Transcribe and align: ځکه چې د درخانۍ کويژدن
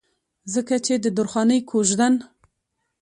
ځکه 0.53 0.75
چې 0.85 0.93
د 1.03 1.05
درخانۍ 1.17 1.59
کويژدن 1.69 2.13